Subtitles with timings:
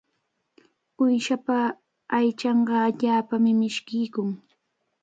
[1.03, 1.57] Uyshapa
[2.17, 4.29] aychanqa allaapami mishkiykun.